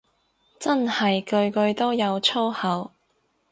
[0.57, 2.89] 真係句句都有粗口